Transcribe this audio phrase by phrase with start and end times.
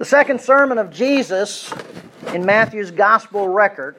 [0.00, 1.70] The second sermon of Jesus
[2.32, 3.96] in Matthew's gospel record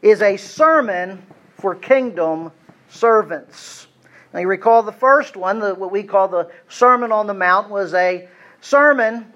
[0.00, 1.22] is a sermon
[1.58, 2.50] for kingdom
[2.88, 3.88] servants.
[4.32, 7.68] Now, you recall the first one, the, what we call the Sermon on the Mount,
[7.68, 8.26] was a
[8.62, 9.30] sermon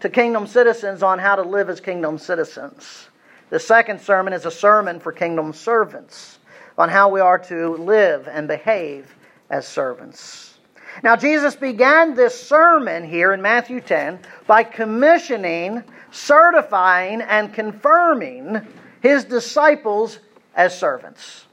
[0.00, 3.08] to kingdom citizens on how to live as kingdom citizens.
[3.50, 6.40] The second sermon is a sermon for kingdom servants
[6.76, 9.14] on how we are to live and behave
[9.50, 10.57] as servants.
[11.02, 18.66] Now, Jesus began this sermon here in Matthew 10 by commissioning, certifying, and confirming
[19.00, 20.18] his disciples
[20.54, 21.46] as servants.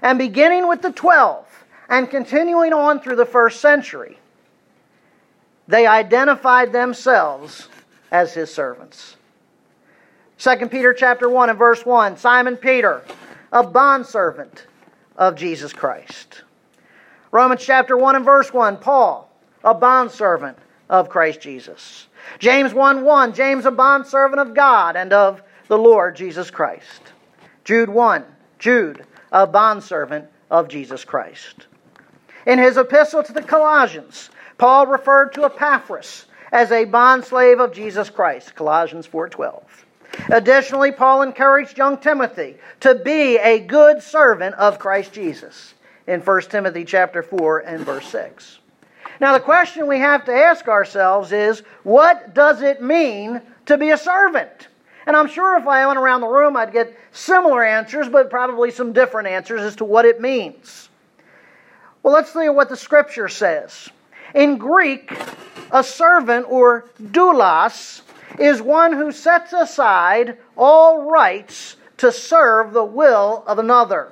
[0.00, 1.46] And beginning with the 12
[1.88, 4.18] and continuing on through the first century,
[5.68, 7.68] they identified themselves
[8.10, 9.16] as his servants.
[10.38, 13.02] 2 Peter chapter 1 and verse 1, Simon Peter,
[13.52, 14.66] a bondservant
[15.16, 16.42] of Jesus Christ.
[17.32, 20.58] Romans chapter 1 and verse 1, Paul, a bondservant
[20.90, 22.08] of Christ Jesus.
[22.38, 27.00] James 1 1, James, a bondservant of God and of the Lord Jesus Christ.
[27.64, 28.26] Jude 1,
[28.58, 31.68] Jude, a bondservant of Jesus Christ.
[32.46, 38.10] In his epistle to the Colossians, Paul referred to Epaphras as a bondslave of Jesus
[38.10, 39.86] Christ, Colossians 4:12.
[40.28, 45.72] Additionally, Paul encouraged young Timothy to be a good servant of Christ Jesus
[46.12, 48.58] in 1 Timothy chapter 4 and verse 6.
[49.18, 53.90] Now the question we have to ask ourselves is what does it mean to be
[53.90, 54.68] a servant?
[55.06, 58.70] And I'm sure if I went around the room I'd get similar answers, but probably
[58.70, 60.90] some different answers as to what it means.
[62.02, 63.88] Well, let's see what the scripture says.
[64.34, 65.12] In Greek,
[65.70, 68.02] a servant or doulos
[68.38, 74.10] is one who sets aside all rights to serve the will of another.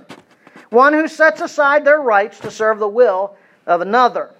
[0.70, 4.30] One who sets aside their rights to serve the will of another.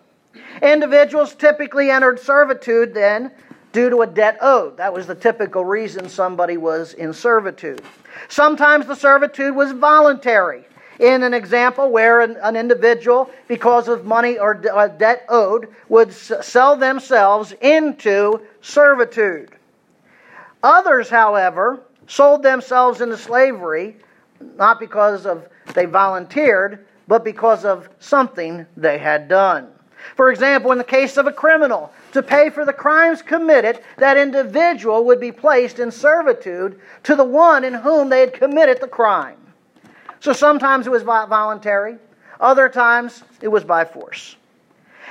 [0.62, 3.32] Individuals typically entered servitude then
[3.72, 4.76] due to a debt owed.
[4.76, 7.82] That was the typical reason somebody was in servitude.
[8.28, 10.64] Sometimes the servitude was voluntary.
[11.00, 16.12] In an example where an, an individual, because of money or uh, debt owed, would
[16.12, 19.50] sell themselves into servitude.
[20.62, 23.96] Others, however, sold themselves into slavery
[24.56, 29.68] not because of they volunteered, but because of something they had done.
[30.16, 34.16] For example, in the case of a criminal, to pay for the crimes committed, that
[34.16, 38.88] individual would be placed in servitude to the one in whom they had committed the
[38.88, 39.36] crime.
[40.20, 41.96] So sometimes it was voluntary,
[42.40, 44.36] other times it was by force.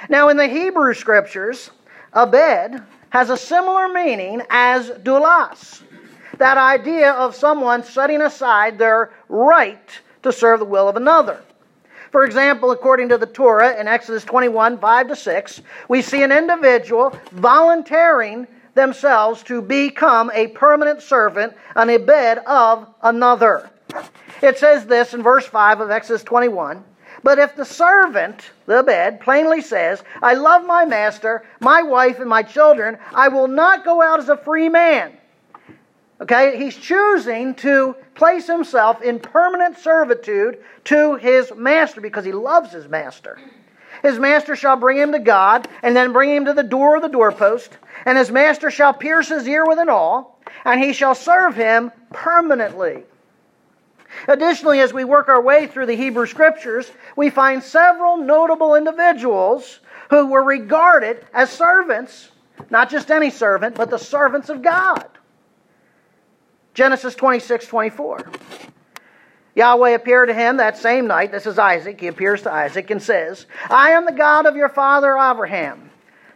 [0.08, 1.72] Now, in the Hebrew scriptures,
[2.16, 5.82] abed has a similar meaning as doulos.
[6.38, 11.42] That idea of someone setting aside their right to serve the will of another.
[12.12, 16.32] For example, according to the Torah in Exodus 21 5 to 6, we see an
[16.32, 23.70] individual volunteering themselves to become a permanent servant, an abed of another.
[24.42, 26.84] It says this in verse 5 of Exodus 21
[27.24, 32.30] But if the servant, the abed, plainly says, I love my master, my wife, and
[32.30, 35.19] my children, I will not go out as a free man.
[36.22, 42.74] Okay, he's choosing to place himself in permanent servitude to his master because he loves
[42.74, 43.40] his master.
[44.02, 47.02] His master shall bring him to God, and then bring him to the door of
[47.02, 51.16] the doorpost, and his master shall pierce his ear with an awl, and he shall
[51.16, 53.04] serve him permanently.
[54.28, 59.80] Additionally, as we work our way through the Hebrew Scriptures, we find several notable individuals
[60.10, 62.30] who were regarded as servants,
[62.70, 65.08] not just any servant, but the servants of God.
[66.80, 68.32] Genesis 26 24.
[69.54, 71.30] Yahweh appeared to him that same night.
[71.30, 72.00] This is Isaac.
[72.00, 75.92] He appears to Isaac and says, I am the God of your father Abraham.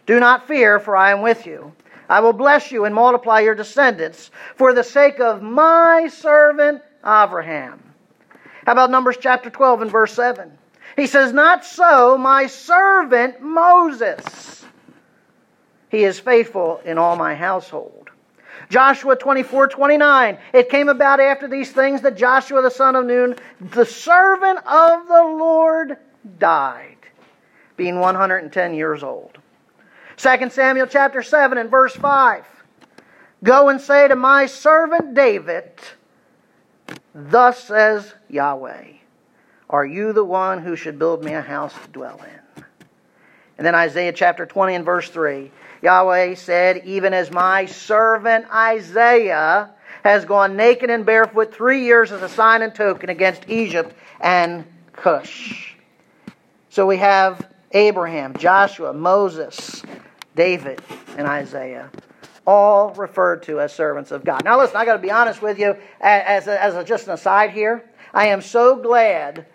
[0.06, 1.72] Do not fear, for I am with you.
[2.10, 7.82] I will bless you and multiply your descendants for the sake of my servant Abraham.
[8.66, 10.52] How about Numbers chapter 12 and verse 7?
[10.98, 14.66] He says, Not so, my servant Moses.
[15.88, 18.03] He is faithful in all my household.
[18.74, 20.38] Joshua 24 29.
[20.52, 25.08] It came about after these things that Joshua the son of Nun, the servant of
[25.08, 25.98] the Lord,
[26.40, 26.98] died,
[27.78, 29.38] being 110 years old.
[30.18, 32.46] 2 Samuel chapter 7 and verse 5.
[33.44, 35.70] Go and say to my servant David,
[37.14, 38.88] Thus says Yahweh,
[39.70, 42.64] Are you the one who should build me a house to dwell in?
[43.60, 45.52] And then Isaiah chapter 20 and verse 3.
[45.84, 49.70] Yahweh said, Even as my servant Isaiah
[50.04, 54.66] has gone naked and barefoot three years as a sign and token against Egypt and
[54.94, 55.76] Cush.
[56.70, 59.84] So we have Abraham, Joshua, Moses,
[60.36, 60.82] David,
[61.18, 61.90] and Isaiah.
[62.46, 64.44] all referred to as servants of God.
[64.44, 67.14] Now, listen, I got to be honest with you, as, a, as a, just an
[67.14, 67.90] aside here.
[68.14, 69.46] I am so glad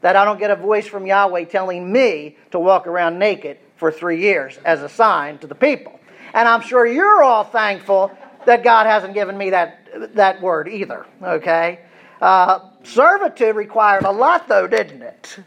[0.00, 3.90] that I don't get a voice from Yahweh telling me to walk around naked for
[3.90, 5.98] three years as a sign to the people.
[6.34, 8.12] And I'm sure you're all thankful
[8.44, 11.80] that God hasn't given me that, that word either, okay?
[12.20, 15.38] Uh, servitude required a lot, though, didn't it?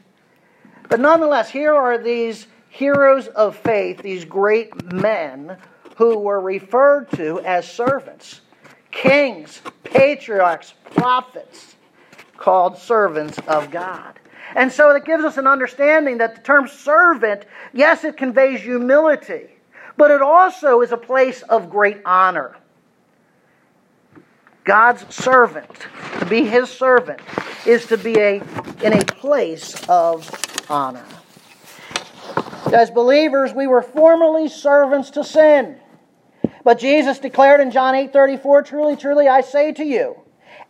[0.89, 5.57] But nonetheless, here are these heroes of faith, these great men
[5.97, 8.41] who were referred to as servants
[8.91, 11.75] kings, patriarchs, prophets,
[12.37, 14.19] called servants of God.
[14.55, 19.47] And so it gives us an understanding that the term servant, yes, it conveys humility,
[19.97, 22.55] but it also is a place of great honor.
[24.63, 25.69] God's servant,
[26.19, 27.19] to be his servant,
[27.65, 28.35] is to be a,
[28.83, 30.29] in a place of
[30.69, 31.05] honor.
[32.73, 35.77] As believers, we were formerly servants to sin.
[36.63, 40.15] But Jesus declared in John 8:34, "Truly, truly, I say to you,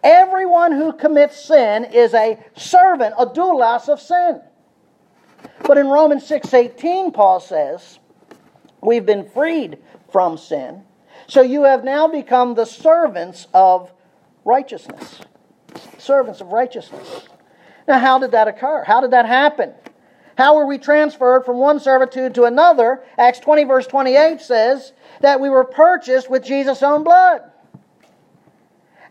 [0.03, 4.41] everyone who commits sin is a servant, a doulos of sin."
[5.63, 7.99] But in Romans 6:18, Paul says,
[8.81, 9.77] "We've been freed
[10.09, 10.83] from sin,
[11.27, 13.91] so you have now become the servants of
[14.43, 15.21] righteousness."
[15.97, 17.27] Servants of righteousness.
[17.87, 18.83] Now, how did that occur?
[18.83, 19.73] How did that happen?
[20.37, 23.03] How were we transferred from one servitude to another?
[23.17, 27.50] Acts 20, verse 28 says, that we were purchased with Jesus' own blood.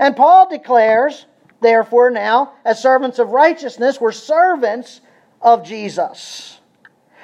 [0.00, 1.26] And Paul declares,
[1.60, 5.02] therefore, now, as servants of righteousness, we're servants
[5.42, 6.58] of Jesus.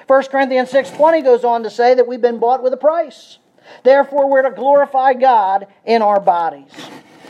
[0.06, 3.38] 1 Corinthians 6.20 goes on to say that we've been bought with a price.
[3.82, 6.70] Therefore, we're to glorify God in our bodies.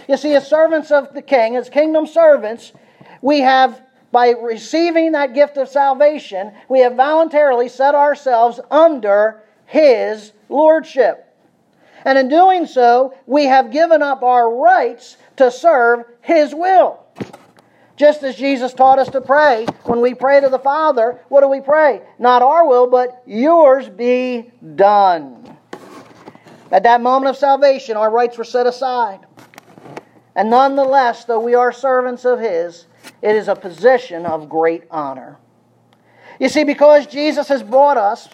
[0.08, 2.72] You see, as servants of the King, as kingdom servants,
[3.22, 10.32] we have, by receiving that gift of salvation, we have voluntarily set ourselves under His
[10.48, 11.22] lordship.
[12.04, 17.00] And in doing so, we have given up our rights to serve His will.
[17.96, 21.48] Just as Jesus taught us to pray, when we pray to the Father, what do
[21.48, 22.02] we pray?
[22.18, 25.56] Not our will, but yours be done.
[26.70, 29.20] At that moment of salvation, our rights were set aside.
[30.34, 32.86] And nonetheless, though we are servants of His,
[33.22, 35.38] it is a position of great honor.
[36.38, 38.28] You see, because Jesus has bought us,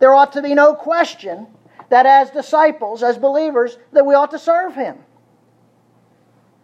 [0.00, 1.46] there ought to be no question
[1.90, 4.98] that as disciples, as believers, that we ought to serve Him.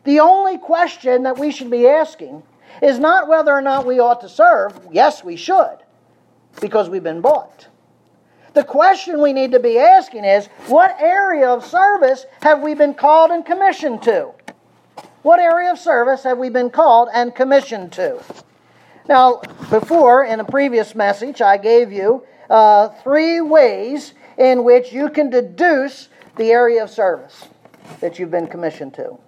[0.05, 2.43] The only question that we should be asking
[2.83, 4.79] is not whether or not we ought to serve.
[4.91, 5.79] Yes, we should,
[6.61, 7.69] because we've been bought.
[8.55, 12.95] The question we need to be asking is what area of service have we been
[12.95, 14.33] called and commissioned to?
[15.23, 18.19] What area of service have we been called and commissioned to?
[19.09, 25.11] Now, before, in a previous message, I gave you uh, three ways in which you
[25.11, 27.49] can deduce the area of service
[28.01, 29.19] that you've been commissioned to.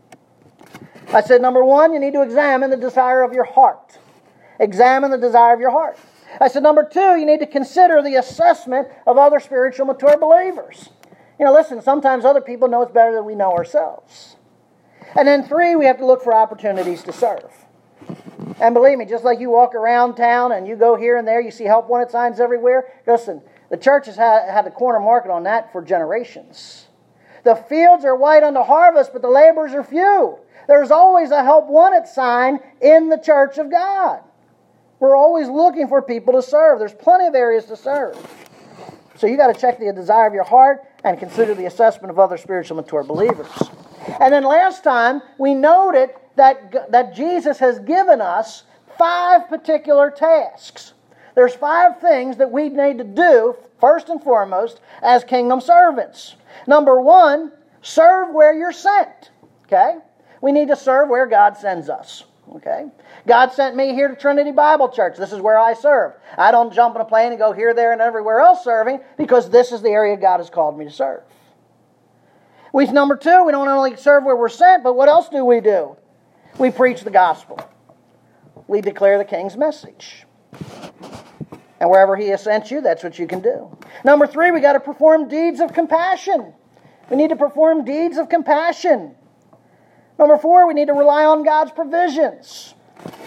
[1.09, 3.99] I said, number one, you need to examine the desire of your heart.
[4.59, 5.99] Examine the desire of your heart.
[6.41, 10.89] I said, number two, you need to consider the assessment of other spiritual mature believers.
[11.39, 14.37] You know, listen, sometimes other people know it's better than we know ourselves.
[15.17, 17.51] And then three, we have to look for opportunities to serve.
[18.61, 21.41] And believe me, just like you walk around town and you go here and there,
[21.41, 22.87] you see help wanted signs everywhere.
[23.07, 26.87] Listen, the church has had, had the corner market on that for generations.
[27.45, 30.39] The fields are white unto harvest, but the laborers are few.
[30.69, 34.21] There's always a help wanted sign in the church of God.
[35.01, 36.79] We're always looking for people to serve.
[36.79, 38.17] There's plenty of areas to serve.
[39.17, 42.19] So you got to check the desire of your heart and consider the assessment of
[42.19, 43.51] other spiritual mature believers.
[44.21, 48.65] And then last time we noted that, that Jesus has given us
[48.99, 50.95] five particular tasks.
[51.35, 56.37] There's five things that we need to do, first and foremost, as kingdom servants.
[56.67, 59.31] Number one, serve where you're sent.
[59.65, 59.97] Okay?
[60.43, 62.25] We need to serve where God sends us.
[62.57, 62.87] Okay?
[63.27, 65.17] God sent me here to Trinity Bible Church.
[65.17, 66.13] This is where I serve.
[66.37, 69.49] I don't jump in a plane and go here, there, and everywhere else serving because
[69.49, 71.23] this is the area God has called me to serve.
[72.73, 75.61] We number two, we don't only serve where we're sent, but what else do we
[75.61, 75.97] do?
[76.59, 77.61] We preach the gospel.
[78.67, 80.27] We declare the king's message.
[81.81, 83.77] And wherever He has sent you, that's what you can do.
[84.05, 86.53] Number three, we got to perform deeds of compassion.
[87.11, 89.15] We need to perform deeds of compassion.
[90.23, 92.75] Number four, we need to rely on God's provisions.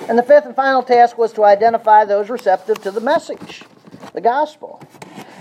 [0.07, 3.63] And the fifth and final task was to identify those receptive to the message,
[4.13, 4.81] the gospel.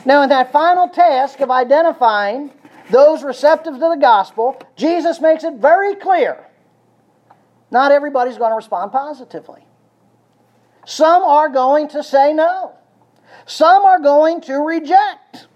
[0.04, 2.50] Now, in that final task of identifying
[2.90, 6.44] those receptive to the gospel, Jesus makes it very clear
[7.70, 9.64] not everybody's going to respond positively.
[10.84, 12.72] Some are going to say no.
[13.46, 15.46] Some are going to reject.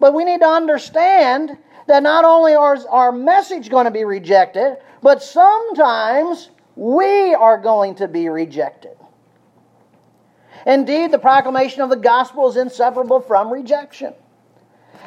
[0.00, 1.58] But we need to understand
[1.88, 7.94] that not only is our message going to be rejected, but sometimes we are going
[7.96, 8.96] to be rejected.
[10.66, 14.12] Indeed, the proclamation of the gospel is inseparable from rejection.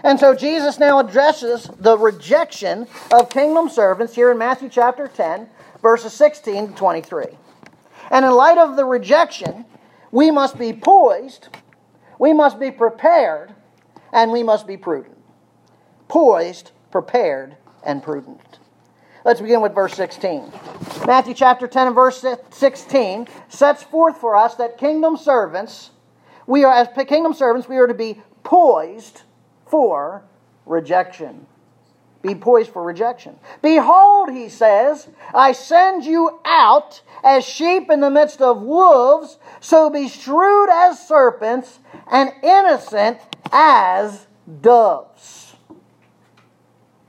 [0.03, 5.47] And so Jesus now addresses the rejection of kingdom servants here in Matthew chapter 10,
[5.83, 7.25] verses 16 to 23.
[8.09, 9.65] And in light of the rejection,
[10.09, 11.49] we must be poised,
[12.17, 13.53] we must be prepared,
[14.11, 15.20] and we must be prudent.
[16.11, 18.59] Poised, prepared, and prudent.
[19.23, 20.51] Let's begin with verse 16.
[21.07, 25.91] Matthew chapter 10 and verse 16 sets forth for us that kingdom servants,
[26.45, 29.21] we are as kingdom servants, we are to be poised
[29.67, 30.25] for
[30.65, 31.45] rejection.
[32.21, 33.39] Be poised for rejection.
[33.61, 39.89] Behold, he says, I send you out as sheep in the midst of wolves, so
[39.89, 41.79] be shrewd as serpents
[42.11, 43.17] and innocent
[43.53, 44.27] as
[44.59, 45.50] doves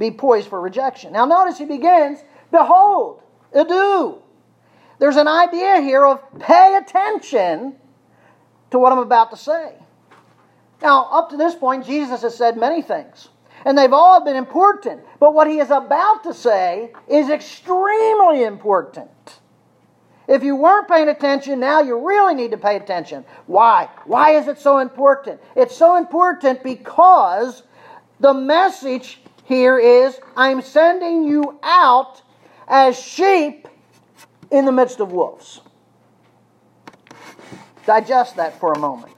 [0.02, 1.12] be poised for rejection.
[1.12, 2.18] Now, notice he begins,
[2.50, 3.22] Behold,
[3.54, 4.20] idou.
[4.98, 7.76] There's an idea here of pay attention
[8.70, 9.74] to what I'm about to say.
[10.82, 13.28] Now, up to this point, Jesus has said many things,
[13.64, 15.02] and they've all been important.
[15.20, 19.10] But what he is about to say is extremely important.
[20.26, 23.24] If you weren't paying attention, now you really need to pay attention.
[23.46, 23.88] Why?
[24.04, 25.40] Why is it so important?
[25.56, 27.62] It's so important because
[28.18, 32.22] the message here is I'm sending you out
[32.68, 33.68] as sheep
[34.50, 35.60] in the midst of wolves.
[37.86, 39.12] Digest that for a moment.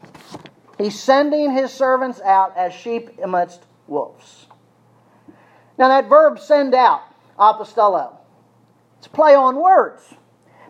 [0.78, 4.46] He's sending his servants out as sheep amidst wolves.
[5.76, 7.02] Now, that verb send out,
[7.38, 8.16] apostello,
[8.98, 10.02] it's a play on words.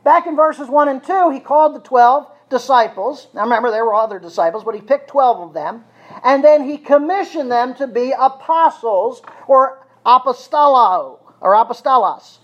[0.03, 3.29] Back in verses 1 and 2, he called the 12 disciples.
[3.35, 5.85] Now, remember, there were other disciples, but he picked 12 of them
[6.25, 12.39] and then he commissioned them to be apostles or apostolo or apostolos.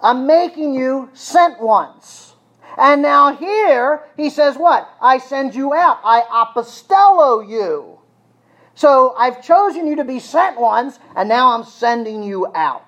[0.00, 2.34] I'm making you sent ones.
[2.76, 4.88] And now here he says what?
[5.00, 6.00] I send you out.
[6.04, 7.98] I apostello you.
[8.74, 12.86] So I've chosen you to be sent ones, and now I'm sending you out.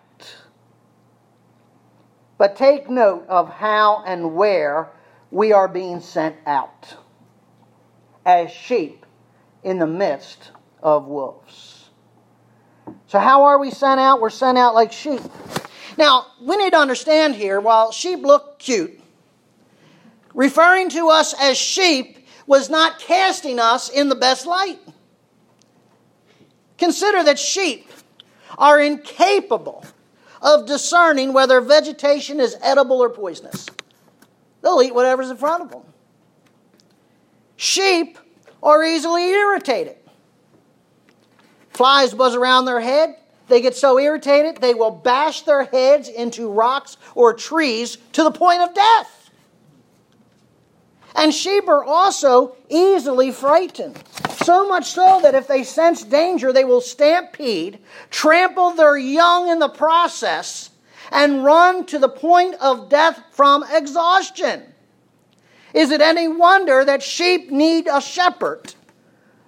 [2.38, 4.90] But take note of how and where
[5.30, 6.96] we are being sent out
[8.24, 9.03] as sheep
[9.64, 10.50] in the midst
[10.82, 11.88] of wolves.
[13.06, 14.20] So, how are we sent out?
[14.20, 15.20] We're sent out like sheep.
[15.96, 19.00] Now, we need to understand here while sheep look cute,
[20.34, 24.78] referring to us as sheep was not casting us in the best light.
[26.76, 27.88] Consider that sheep
[28.58, 29.84] are incapable
[30.42, 33.66] of discerning whether vegetation is edible or poisonous.
[34.60, 35.82] They'll eat whatever's in front of them.
[37.56, 38.18] Sheep
[38.64, 39.96] are easily irritated.
[41.70, 43.16] Flies buzz around their head.
[43.46, 48.30] They get so irritated, they will bash their heads into rocks or trees to the
[48.30, 49.30] point of death.
[51.14, 54.02] And sheep are also easily frightened.
[54.42, 57.80] So much so that if they sense danger, they will stampede,
[58.10, 60.70] trample their young in the process,
[61.12, 64.73] and run to the point of death from exhaustion.
[65.74, 68.74] Is it any wonder that sheep need a shepherd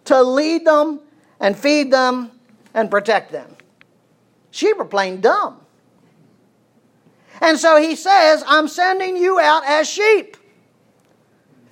[0.06, 1.00] to lead them
[1.38, 2.32] and feed them
[2.74, 3.56] and protect them?
[4.50, 5.60] Sheep are plain dumb.
[7.40, 10.36] And so he says, I'm sending you out as sheep.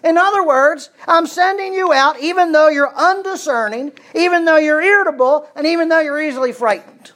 [0.05, 5.49] In other words, I'm sending you out even though you're undiscerning, even though you're irritable,
[5.57, 7.13] and even though you're easily frightened.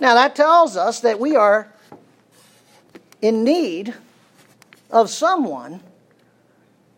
[0.00, 1.72] Now, that tells us that we are
[3.20, 3.94] in need
[4.90, 5.80] of someone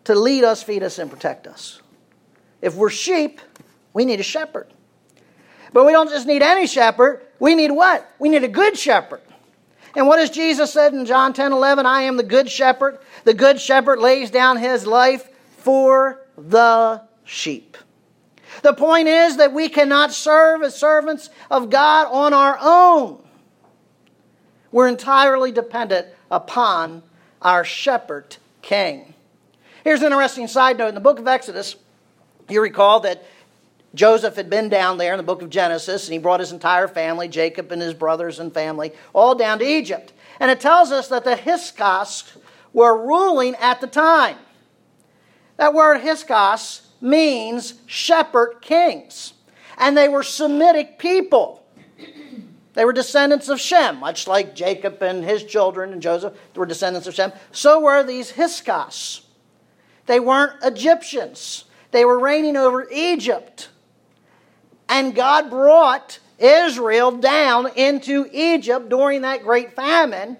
[0.04, 1.80] to lead us, feed us, and protect us.
[2.60, 3.40] If we're sheep,
[3.92, 4.66] we need a shepherd.
[5.72, 8.10] But we don't just need any shepherd, we need what?
[8.18, 9.22] We need a good shepherd.
[9.96, 11.86] And what has Jesus said in John 10 11?
[11.86, 12.98] I am the good shepherd.
[13.24, 17.76] The good shepherd lays down his life for the sheep.
[18.62, 23.22] The point is that we cannot serve as servants of God on our own.
[24.72, 27.02] We're entirely dependent upon
[27.42, 29.14] our shepherd king.
[29.84, 30.88] Here's an interesting side note.
[30.88, 31.76] In the book of Exodus,
[32.48, 33.24] you recall that
[33.94, 36.86] Joseph had been down there in the book of Genesis, and he brought his entire
[36.86, 40.12] family, Jacob and his brothers and family, all down to Egypt.
[40.38, 42.36] And it tells us that the Hyksos
[42.72, 44.36] were ruling at the time.
[45.56, 49.32] That word Hyksos means shepherd kings.
[49.76, 51.59] And they were Semitic people.
[52.74, 57.08] They were descendants of Shem, much like Jacob and his children and Joseph were descendants
[57.08, 57.32] of Shem.
[57.50, 59.22] So were these Hyksos.
[60.06, 63.68] They weren't Egyptians, they were reigning over Egypt.
[64.88, 70.36] And God brought Israel down into Egypt during that great famine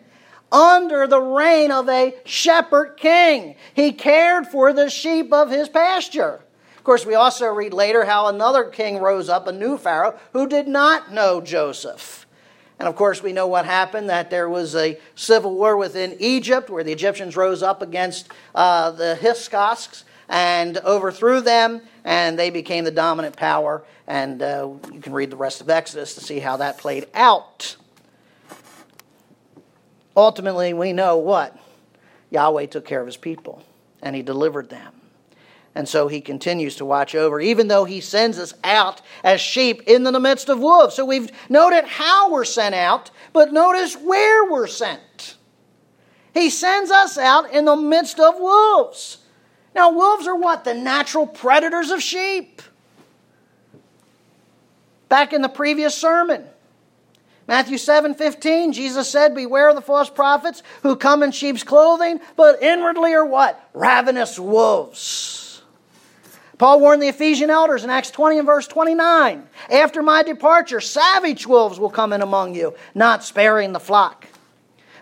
[0.51, 3.55] under the reign of a shepherd king.
[3.75, 6.41] He cared for the sheep of his pasture.
[6.81, 10.49] Of course, we also read later how another king rose up, a new Pharaoh, who
[10.49, 12.25] did not know Joseph.
[12.79, 16.71] And of course, we know what happened that there was a civil war within Egypt
[16.71, 22.85] where the Egyptians rose up against uh, the Hyksos and overthrew them, and they became
[22.85, 23.85] the dominant power.
[24.07, 27.77] And uh, you can read the rest of Exodus to see how that played out.
[30.17, 31.55] Ultimately, we know what?
[32.31, 33.63] Yahweh took care of his people,
[34.01, 34.95] and he delivered them.
[35.75, 39.83] And so he continues to watch over, even though he sends us out as sheep
[39.87, 40.97] in the midst of wolves.
[40.97, 45.37] So we've noted how we're sent out, but notice where we're sent.
[46.35, 49.19] He sends us out in the midst of wolves.
[49.75, 50.65] Now, wolves are what?
[50.65, 52.63] The natural predators of sheep.
[55.09, 56.45] Back in the previous sermon,
[57.49, 62.21] Matthew 7 15, Jesus said, Beware of the false prophets who come in sheep's clothing,
[62.37, 63.61] but inwardly are what?
[63.75, 65.50] Ravenous wolves.
[66.61, 71.47] Paul warned the Ephesian elders in Acts 20 and verse 29 After my departure, savage
[71.47, 74.27] wolves will come in among you, not sparing the flock.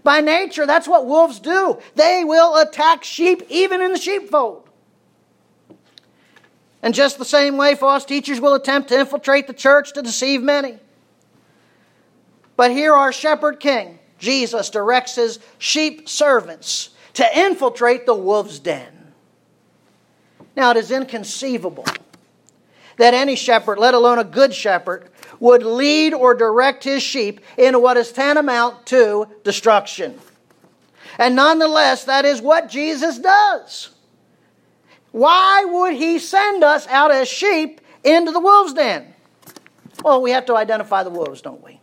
[0.04, 1.80] By nature, that's what wolves do.
[1.96, 4.68] They will attack sheep, even in the sheepfold.
[6.80, 10.40] And just the same way, false teachers will attempt to infiltrate the church to deceive
[10.40, 10.78] many.
[12.54, 18.97] But here, our shepherd king, Jesus, directs his sheep servants to infiltrate the wolf's den.
[20.58, 21.84] Now, it is inconceivable
[22.96, 27.78] that any shepherd, let alone a good shepherd, would lead or direct his sheep into
[27.78, 30.18] what is tantamount to destruction.
[31.16, 33.90] And nonetheless, that is what Jesus does.
[35.12, 39.14] Why would he send us out as sheep into the wolves' den?
[40.02, 41.80] Well, we have to identify the wolves, don't we?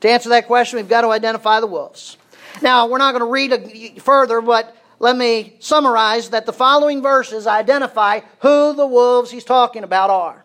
[0.00, 2.16] To answer that question, we've got to identify the wolves.
[2.62, 7.46] Now, we're not going to read further, but let me summarize that the following verses
[7.46, 10.44] identify who the wolves he's talking about are.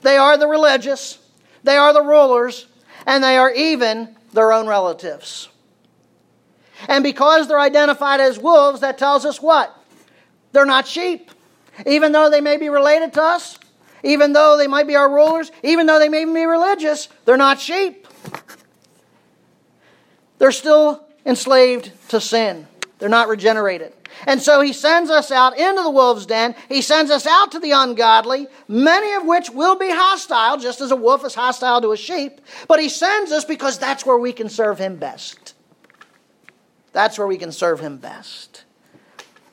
[0.00, 1.18] They are the religious,
[1.62, 2.66] they are the rulers,
[3.06, 5.50] and they are even their own relatives.
[6.88, 9.74] And because they're identified as wolves, that tells us what?
[10.52, 11.30] They're not sheep.
[11.84, 13.58] Even though they may be related to us,
[14.02, 17.60] even though they might be our rulers, even though they may be religious, they're not
[17.60, 18.06] sheep.
[20.38, 22.66] They're still enslaved to sin.
[22.98, 23.92] They're not regenerated.
[24.26, 26.54] And so he sends us out into the wolf's den.
[26.68, 30.90] He sends us out to the ungodly, many of which will be hostile, just as
[30.90, 32.40] a wolf is hostile to a sheep.
[32.68, 35.54] But he sends us because that's where we can serve him best.
[36.92, 38.64] That's where we can serve him best.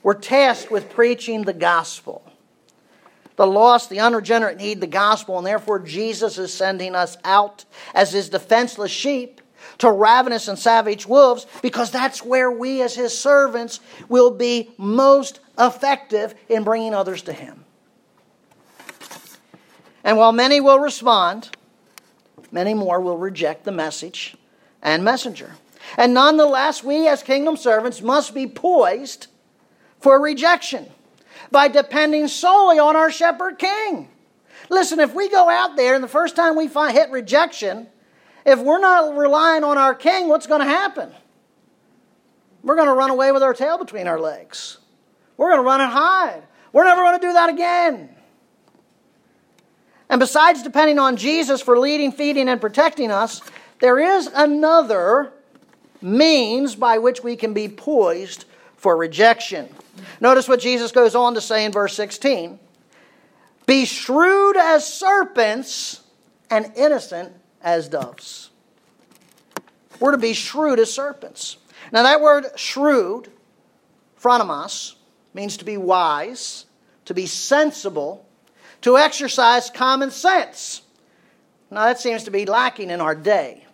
[0.03, 2.23] We're tasked with preaching the gospel.
[3.35, 8.13] The lost, the unregenerate need the gospel, and therefore Jesus is sending us out as
[8.13, 9.41] his defenseless sheep
[9.79, 15.39] to ravenous and savage wolves because that's where we, as his servants, will be most
[15.57, 17.65] effective in bringing others to him.
[20.03, 21.49] And while many will respond,
[22.51, 24.35] many more will reject the message
[24.81, 25.51] and messenger.
[25.97, 29.27] And nonetheless, we as kingdom servants must be poised
[29.99, 30.87] for rejection
[31.51, 34.09] by depending solely on our shepherd king.
[34.69, 37.87] Listen, if we go out there and the first time we find, hit rejection,
[38.45, 41.11] if we're not relying on our king, what's going to happen?
[42.61, 44.77] We're going to run away with our tail between our legs.
[45.37, 46.43] We're going to run and hide.
[46.71, 48.09] We're never going to do that again.
[50.09, 53.41] And besides depending on Jesus for leading, feeding, and protecting us,
[53.79, 55.33] there is another
[56.01, 59.69] means by which we can be poised for rejection.
[60.19, 62.59] Notice what Jesus goes on to say in verse 16
[63.65, 66.01] Be shrewd as serpents
[66.49, 68.49] and innocent as doves.
[69.99, 71.57] We're to be shrewd as serpents.
[71.91, 73.31] Now, that word shrewd,
[74.19, 74.95] phronimos,
[75.33, 76.65] means to be wise,
[77.05, 78.25] to be sensible,
[78.81, 80.81] to exercise common sense.
[81.71, 83.65] Now, that seems to be lacking in our day.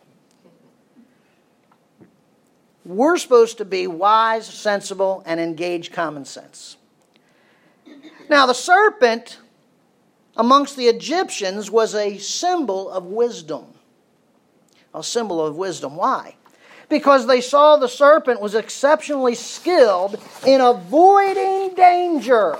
[2.86, 6.78] We're supposed to be wise, sensible, and engage common sense.
[8.30, 9.40] Now, the serpent
[10.36, 13.79] amongst the Egyptians was a symbol of wisdom
[14.94, 15.96] a symbol of wisdom.
[15.96, 16.36] Why?
[16.90, 22.58] Because they saw the serpent was exceptionally skilled in avoiding danger.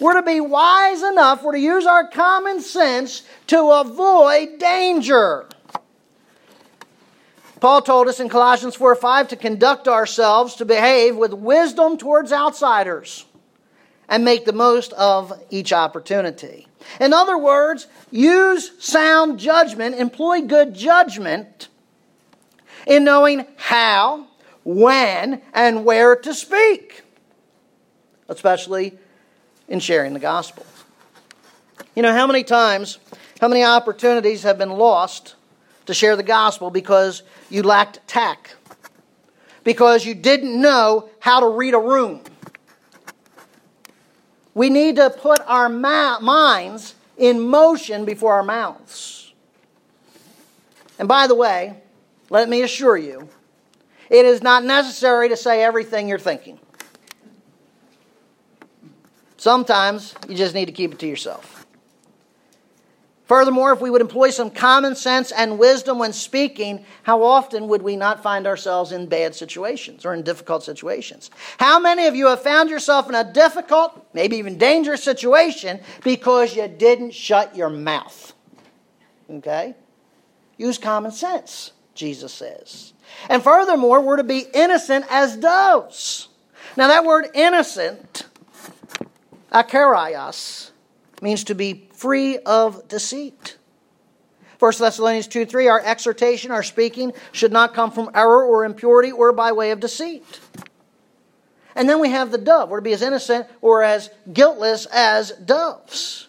[0.00, 5.46] We're to be wise enough, we're to use our common sense to avoid danger.
[7.60, 12.32] Paul told us in Colossians 4 5 to conduct ourselves, to behave with wisdom towards
[12.32, 13.24] outsiders.
[14.08, 16.66] and make the most of each opportunity.
[17.00, 21.68] In other words, use sound judgment, employ good judgment
[22.86, 24.26] in knowing how,
[24.64, 27.02] when, and where to speak,
[28.28, 28.98] especially
[29.68, 30.66] in sharing the gospel.
[31.94, 32.98] You know, how many times,
[33.40, 35.34] how many opportunities have been lost
[35.86, 38.56] to share the gospel because you lacked tact,
[39.64, 42.22] because you didn't know how to read a room?
[44.54, 49.32] We need to put our ma- minds in motion before our mouths.
[50.98, 51.80] And by the way,
[52.30, 53.28] let me assure you,
[54.10, 56.58] it is not necessary to say everything you're thinking.
[59.36, 61.61] Sometimes you just need to keep it to yourself.
[63.32, 67.80] Furthermore, if we would employ some common sense and wisdom when speaking, how often would
[67.80, 71.30] we not find ourselves in bad situations or in difficult situations?
[71.56, 76.54] How many of you have found yourself in a difficult, maybe even dangerous situation because
[76.54, 78.34] you didn't shut your mouth?
[79.30, 79.76] Okay?
[80.58, 82.92] Use common sense, Jesus says.
[83.30, 86.28] And furthermore, we're to be innocent as doves.
[86.76, 88.26] Now, that word innocent,
[89.50, 90.71] akeraios,
[91.22, 93.56] means to be free of deceit.
[94.58, 99.10] 1 Thessalonians 2 3, our exhortation, our speaking should not come from error or impurity
[99.10, 100.40] or by way of deceit.
[101.74, 102.68] And then we have the dove.
[102.68, 106.28] We're to be as innocent or as guiltless as doves.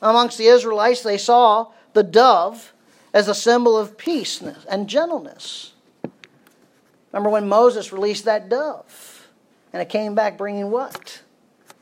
[0.00, 2.72] Amongst the Israelites, they saw the dove
[3.12, 5.72] as a symbol of peace and gentleness.
[7.12, 9.28] Remember when Moses released that dove
[9.72, 11.22] and it came back bringing what?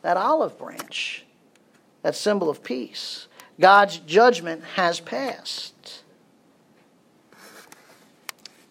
[0.05, 1.25] That olive branch,
[2.03, 3.27] that symbol of peace.
[3.59, 6.03] God's judgment has passed.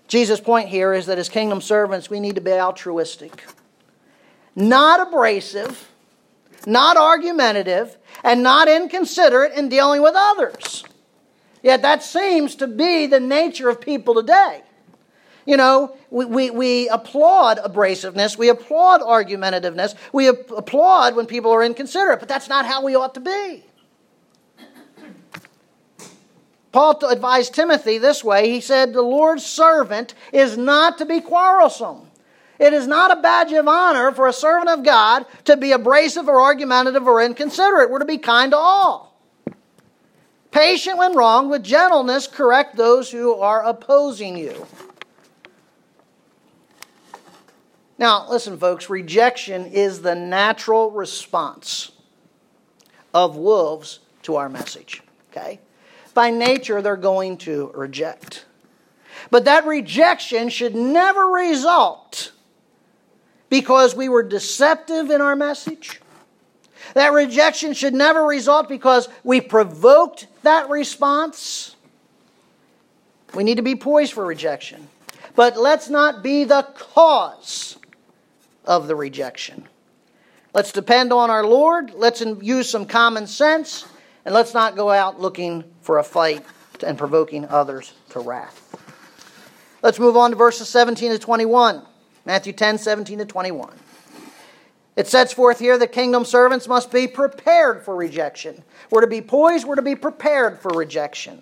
[0.07, 3.45] Jesus' point here is that as kingdom servants, we need to be altruistic,
[4.55, 5.89] not abrasive,
[6.67, 10.83] not argumentative, and not inconsiderate in dealing with others.
[11.63, 14.61] Yet that seems to be the nature of people today.
[15.45, 21.63] You know, we, we, we applaud abrasiveness, we applaud argumentativeness, we applaud when people are
[21.63, 23.65] inconsiderate, but that's not how we ought to be.
[26.71, 28.49] Paul advised Timothy this way.
[28.49, 32.09] He said, The Lord's servant is not to be quarrelsome.
[32.57, 36.27] It is not a badge of honor for a servant of God to be abrasive
[36.27, 37.91] or argumentative or inconsiderate.
[37.91, 39.13] We're to be kind to all.
[40.49, 44.65] Patient when wrong, with gentleness correct those who are opposing you.
[48.03, 51.93] Now, listen, folks, rejection is the natural response
[53.13, 55.01] of wolves to our message.
[55.31, 55.61] Okay?
[56.13, 58.43] By nature, they're going to reject.
[59.31, 62.33] But that rejection should never result
[63.49, 66.01] because we were deceptive in our message
[66.95, 71.77] that rejection should never result because we provoked that response.
[73.33, 74.89] We need to be poised for rejection.
[75.37, 77.77] But let's not be the cause
[78.65, 79.67] of the rejection.
[80.53, 81.93] Let's depend on our Lord.
[81.93, 83.85] Let's use some common sense.
[84.25, 86.45] And let's not go out looking for a fight
[86.85, 88.59] and provoking others to wrath.
[89.81, 91.81] Let's move on to verses 17 to 21.
[92.25, 93.73] Matthew 10, 17 to 21.
[94.95, 98.63] It sets forth here that kingdom servants must be prepared for rejection.
[98.91, 101.41] We're to be poised, we're to be prepared for rejection.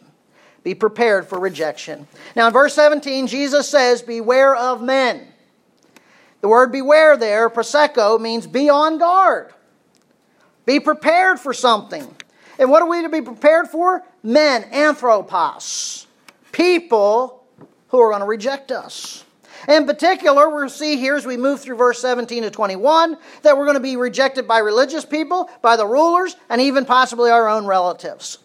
[0.63, 2.07] Be prepared for rejection.
[2.36, 5.27] Now, in verse 17, Jesus says, Beware of men.
[6.41, 9.54] The word beware there, proseko, means be on guard.
[10.65, 12.15] Be prepared for something.
[12.60, 14.04] And what are we to be prepared for?
[14.23, 16.08] Men, anthropos,
[16.51, 17.43] people
[17.89, 19.23] who are going to reject us.
[19.67, 23.65] In particular, we'll see here as we move through verse 17 to 21 that we're
[23.65, 27.65] going to be rejected by religious people, by the rulers, and even possibly our own
[27.65, 28.39] relatives.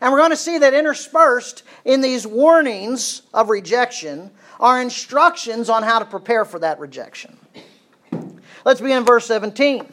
[0.00, 5.82] And we're going to see that interspersed in these warnings of rejection are instructions on
[5.82, 7.36] how to prepare for that rejection.
[8.64, 9.86] Let's begin verse 17.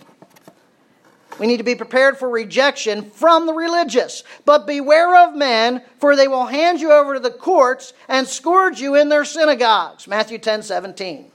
[1.39, 4.23] We need to be prepared for rejection from the religious.
[4.43, 8.81] But beware of men, for they will hand you over to the courts and scourge
[8.81, 10.07] you in their synagogues.
[10.07, 11.31] Matthew 10 17.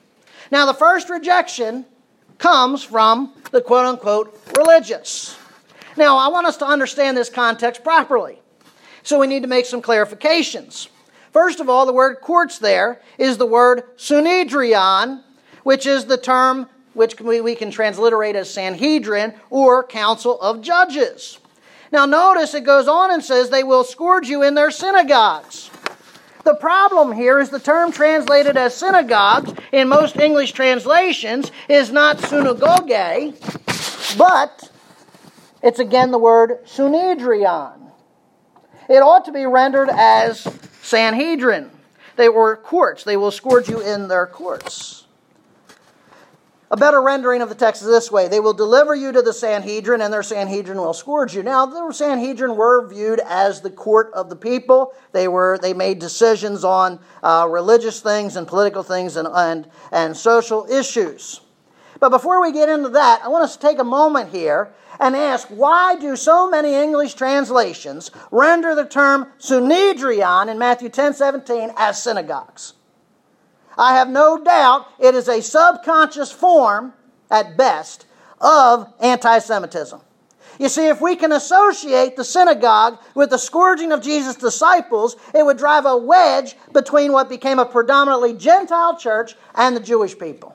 [0.50, 1.86] Now, the first rejection
[2.38, 5.38] comes from the quote unquote religious.
[5.96, 8.40] Now, I want us to understand this context properly.
[9.04, 10.88] So, we need to make some clarifications.
[11.32, 15.22] First of all, the word courts there is the word sunedrion,
[15.62, 21.38] which is the term which we can transliterate as Sanhedrin or Council of Judges.
[21.90, 25.70] Now, notice it goes on and says, They will scourge you in their synagogues.
[26.44, 32.18] The problem here is the term translated as synagogues in most English translations is not
[32.20, 32.90] synagogue,
[34.18, 34.70] but
[35.62, 37.90] it's again the word sunedrion.
[38.88, 40.46] It ought to be rendered as
[40.92, 41.70] Sanhedrin.
[42.16, 43.02] They were courts.
[43.02, 45.06] They will scourge you in their courts.
[46.70, 49.32] A better rendering of the text is this way They will deliver you to the
[49.32, 51.42] Sanhedrin, and their Sanhedrin will scourge you.
[51.42, 54.92] Now, the Sanhedrin were viewed as the court of the people.
[55.12, 60.14] They, were, they made decisions on uh, religious things and political things and, and, and
[60.14, 61.40] social issues.
[62.00, 65.16] But before we get into that, I want us to take a moment here and
[65.16, 71.72] ask why do so many English translations render the term Sunedrion in Matthew 10 17
[71.76, 72.74] as synagogues?
[73.76, 76.94] I have no doubt it is a subconscious form,
[77.30, 78.06] at best,
[78.40, 80.00] of anti Semitism.
[80.60, 85.44] You see, if we can associate the synagogue with the scourging of Jesus' disciples, it
[85.44, 90.51] would drive a wedge between what became a predominantly Gentile church and the Jewish people.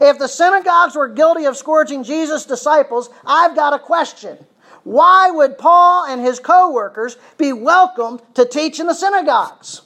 [0.00, 4.38] If the synagogues were guilty of scourging Jesus' disciples, I've got a question.
[4.84, 9.82] Why would Paul and his co workers be welcomed to teach in the synagogues?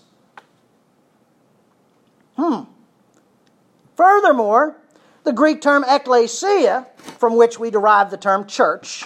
[2.37, 2.63] Hmm.
[3.97, 4.77] Furthermore,
[5.25, 9.05] the Greek term ekklesia, from which we derive the term church,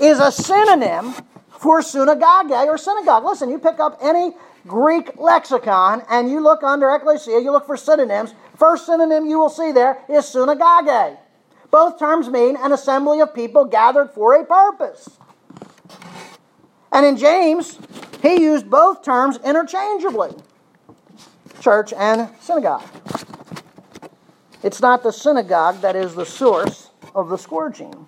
[0.00, 1.14] is a synonym
[1.48, 3.24] for synagogue or synagogue.
[3.24, 4.32] Listen, you pick up any
[4.66, 8.34] Greek lexicon and you look under ekklesia, you look for synonyms.
[8.56, 11.18] First synonym you will see there is synagogue.
[11.70, 15.08] Both terms mean an assembly of people gathered for a purpose.
[16.92, 17.78] And in James,
[18.20, 20.34] he used both terms interchangeably
[21.60, 22.84] church and synagogue.
[24.62, 28.06] It's not the synagogue that is the source of the scourging.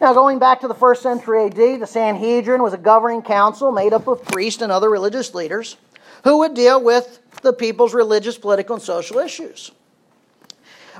[0.00, 3.92] Now, going back to the first century AD, the Sanhedrin was a governing council made
[3.92, 5.76] up of priests and other religious leaders
[6.24, 9.72] who would deal with the people's religious, political, and social issues.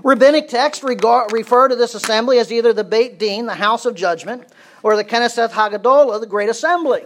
[0.02, 4.44] Rabbinic texts refer to this assembly as either the Beit Din, the house of judgment,
[4.82, 7.02] or the Knesset Hagadolah, the great assembly.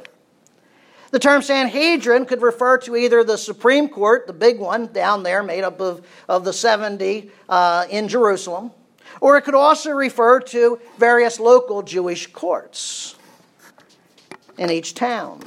[1.10, 5.42] The term Sanhedrin could refer to either the Supreme Court, the big one down there,
[5.42, 8.72] made up of, of the 70 uh, in Jerusalem,
[9.20, 13.14] or it could also refer to various local Jewish courts
[14.58, 15.40] in each town.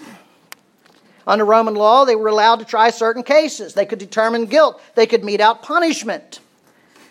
[1.27, 3.73] Under Roman law, they were allowed to try certain cases.
[3.73, 4.81] They could determine guilt.
[4.95, 6.39] They could mete out punishment.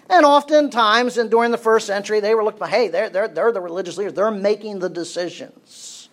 [0.09, 3.52] And oftentimes, and during the first century, they were looked by, hey, they're, they're, they're
[3.52, 4.14] the religious leaders.
[4.14, 6.09] They're making the decisions.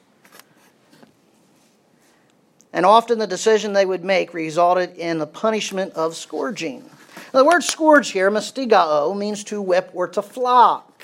[2.74, 6.84] and often the decision they would make resulted in the punishment of scourging.
[7.32, 11.04] Now, the word scourge here, mastigao, means to whip or to flock.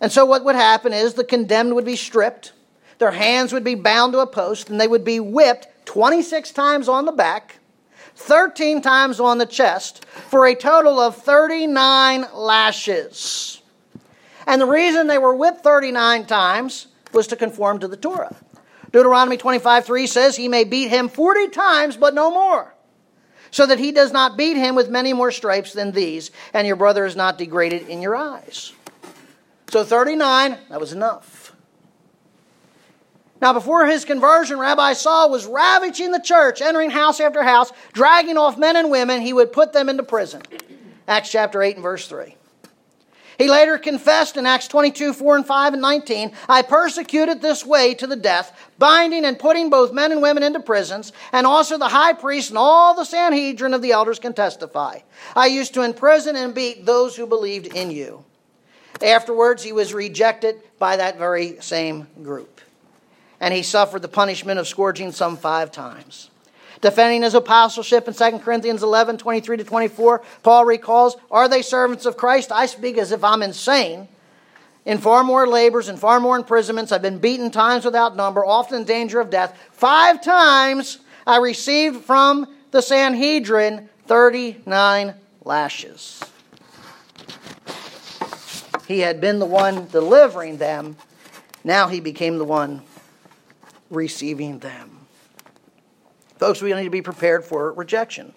[0.00, 2.52] And so what would happen is the condemned would be stripped,
[2.98, 6.88] their hands would be bound to a post, and they would be whipped 26 times
[6.88, 7.58] on the back,
[8.16, 13.60] 13 times on the chest, for a total of 39 lashes.
[14.46, 18.34] And the reason they were whipped 39 times was to conform to the Torah.
[18.92, 22.74] Deuteronomy 25 3 says, He may beat him 40 times, but no more,
[23.50, 26.76] so that he does not beat him with many more stripes than these, and your
[26.76, 28.72] brother is not degraded in your eyes.
[29.68, 31.33] So 39, that was enough.
[33.44, 38.38] Now, before his conversion, Rabbi Saul was ravaging the church, entering house after house, dragging
[38.38, 39.20] off men and women.
[39.20, 40.40] He would put them into prison.
[41.06, 42.36] Acts chapter 8 and verse 3.
[43.36, 47.92] He later confessed in Acts 22, 4 and 5 and 19, I persecuted this way
[47.96, 51.88] to the death, binding and putting both men and women into prisons, and also the
[51.88, 55.00] high priest and all the Sanhedrin of the elders can testify.
[55.36, 58.24] I used to imprison and beat those who believed in you.
[59.02, 62.53] Afterwards, he was rejected by that very same group.
[63.44, 66.30] And he suffered the punishment of scourging some five times.
[66.80, 72.06] Defending his apostleship in 2 Corinthians 11 23 to 24, Paul recalls, Are they servants
[72.06, 72.50] of Christ?
[72.50, 74.08] I speak as if I'm insane.
[74.86, 78.78] In far more labors and far more imprisonments, I've been beaten times without number, often
[78.78, 79.54] in danger of death.
[79.72, 85.12] Five times I received from the Sanhedrin 39
[85.44, 86.24] lashes.
[88.88, 90.96] He had been the one delivering them,
[91.62, 92.80] now he became the one
[93.90, 95.06] receiving them.
[96.38, 98.34] Folks, we need to be prepared for rejection,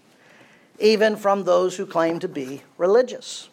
[0.79, 3.49] even from those who claim to be religious.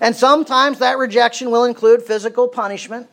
[0.00, 3.08] And sometimes that rejection will include physical punishment.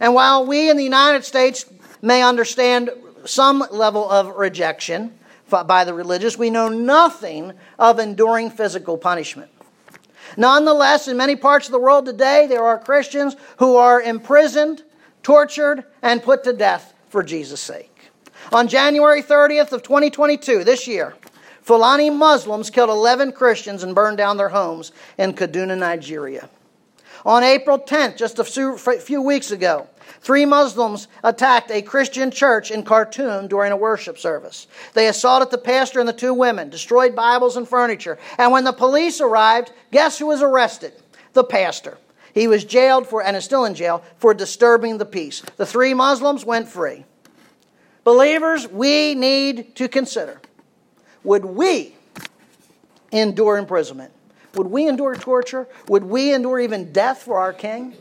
[0.00, 1.66] And while we in the United States
[2.00, 2.90] may understand
[3.24, 5.12] some level of rejection
[5.48, 9.50] by the religious, we know nothing of enduring physical punishment.
[10.36, 14.82] Nonetheless, in many parts of the world today, there are Christians who are imprisoned,
[15.22, 17.88] tortured, and put to death for Jesus' sake.
[18.52, 21.14] On January 30th of 2022, this year,
[21.62, 26.48] Fulani Muslims killed 11 Christians and burned down their homes in Kaduna, Nigeria.
[27.24, 29.86] On April 10th, just a few weeks ago,
[30.20, 34.66] three Muslims attacked a Christian church in Khartoum during a worship service.
[34.94, 38.18] They assaulted the pastor and the two women, destroyed Bibles and furniture.
[38.38, 40.94] And when the police arrived, guess who was arrested?
[41.32, 41.96] The pastor.
[42.34, 45.42] He was jailed for, and is still in jail, for disturbing the peace.
[45.56, 47.04] The three Muslims went free.
[48.04, 50.40] Believers, we need to consider
[51.24, 51.94] would we
[53.12, 54.12] endure imprisonment?
[54.54, 55.68] Would we endure torture?
[55.88, 57.94] Would we endure even death for our King?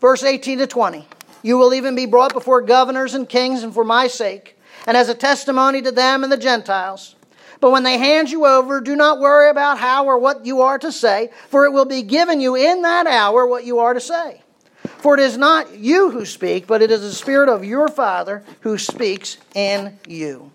[0.00, 1.06] Verse 18 to 20
[1.42, 5.08] You will even be brought before governors and kings, and for my sake, and as
[5.08, 7.16] a testimony to them and the Gentiles.
[7.62, 10.80] But when they hand you over, do not worry about how or what you are
[10.80, 14.00] to say, for it will be given you in that hour what you are to
[14.00, 14.42] say.
[14.98, 18.42] For it is not you who speak, but it is the Spirit of your Father
[18.62, 20.50] who speaks in you.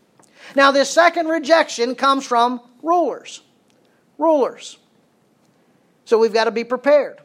[0.54, 3.42] Now, this second rejection comes from rulers.
[4.18, 4.78] Rulers.
[6.04, 7.22] So we've got to be prepared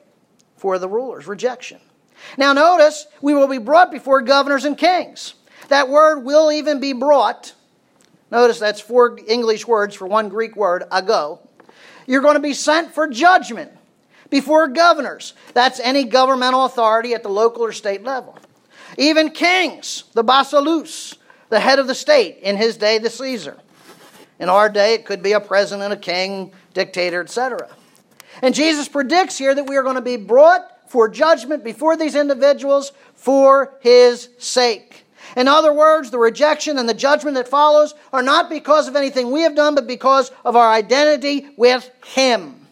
[0.59, 1.81] for the rulers' rejection.
[2.39, 5.35] Now, notice we will be brought before governors and kings.
[5.71, 7.55] That word will even be brought
[8.33, 11.41] Notice that's four English words for one Greek word, ago.
[12.07, 13.71] You're going to be sent for judgment
[14.31, 15.35] before governors.
[15.53, 18.39] That's any governmental authority at the local or state level.
[18.97, 21.15] Even kings, the basileus,
[21.51, 23.59] the head of the state, in his day, the Caesar.
[24.39, 27.69] In our day, it could be a president, a king, dictator, etc.
[28.41, 32.15] And Jesus predicts here that we are going to be brought for judgment before these
[32.15, 35.02] individuals for his sake.
[35.37, 39.31] In other words, the rejection and the judgment that follows are not because of anything
[39.31, 42.67] we have done, but because of our identity with Him.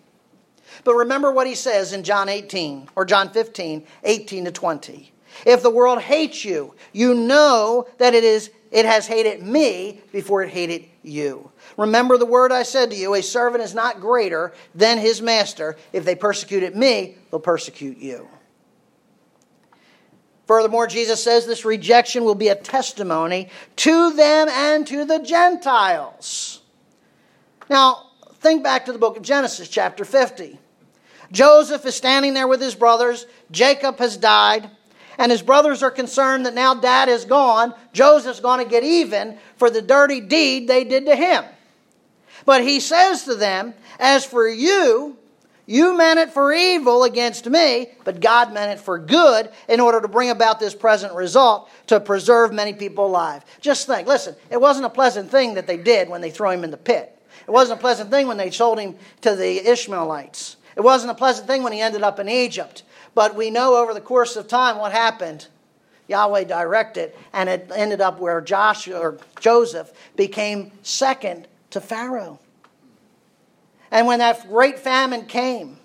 [0.85, 5.13] But remember what He says in John 18, or John 15, 18 to 20.
[5.47, 10.43] If the world hates you, you know that it is it has hated me before
[10.43, 11.51] it hated you.
[11.77, 15.77] Remember the word I said to you a servant is not greater than his master.
[15.93, 18.29] If they persecuted me, they'll persecute you.
[20.51, 26.61] Furthermore, Jesus says this rejection will be a testimony to them and to the Gentiles.
[27.69, 28.11] Now,
[28.41, 30.59] think back to the book of Genesis, chapter 50.
[31.31, 33.27] Joseph is standing there with his brothers.
[33.53, 34.69] Jacob has died.
[35.19, 37.73] And his brothers are concerned that now dad is gone.
[37.93, 41.45] Joseph's going to get even for the dirty deed they did to him.
[42.45, 45.17] But he says to them, As for you,
[45.71, 50.01] you meant it for evil against me, but God meant it for good in order
[50.01, 53.45] to bring about this present result to preserve many people alive.
[53.61, 56.65] Just think, listen, it wasn't a pleasant thing that they did when they threw him
[56.65, 57.17] in the pit.
[57.47, 60.57] It wasn't a pleasant thing when they sold him to the Ishmaelites.
[60.75, 62.83] It wasn't a pleasant thing when he ended up in Egypt.
[63.15, 65.47] But we know over the course of time what happened.
[66.09, 72.41] Yahweh directed, and it ended up where Joshua or Joseph became second to Pharaoh.
[73.91, 75.79] And when that great famine came,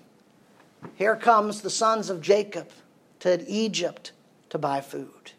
[0.94, 2.70] here comes the sons of Jacob
[3.20, 4.12] to Egypt
[4.50, 5.32] to buy food.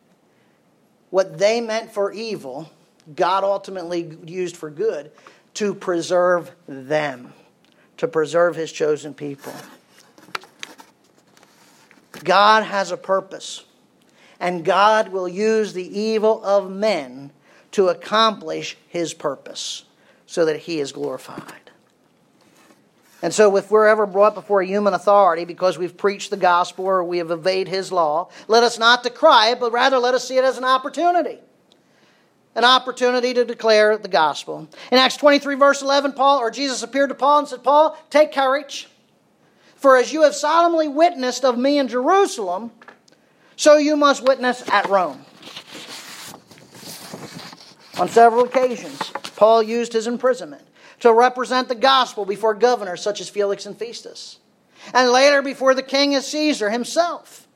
[1.10, 2.69] What they meant for evil,
[3.15, 5.12] God ultimately used for good
[5.56, 7.34] to preserve them,
[7.97, 9.53] to preserve his chosen people.
[12.23, 13.63] God has a purpose,
[14.39, 17.32] and God will use the evil of men
[17.71, 19.86] to accomplish his purpose
[20.25, 21.66] so that he is glorified.
[23.21, 26.86] And so, if we're ever brought before a human authority because we've preached the gospel
[26.86, 30.27] or we have obeyed his law, let us not decry it, but rather let us
[30.27, 31.39] see it as an opportunity.
[32.53, 34.67] An opportunity to declare the gospel.
[34.91, 38.32] In Acts 23, verse 11, Paul or Jesus appeared to Paul and said, Paul, take
[38.32, 38.88] courage,
[39.75, 42.71] for as you have solemnly witnessed of me in Jerusalem,
[43.56, 45.25] so you must witness at Rome.
[47.99, 48.99] On several occasions,
[49.36, 50.67] Paul used his imprisonment
[50.99, 54.39] to represent the gospel before governors such as Felix and Festus,
[54.93, 57.47] and later before the king as Caesar himself.